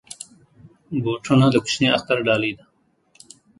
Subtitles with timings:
[1.03, 2.65] بوټونه د کوچني اختر ډالۍ ده.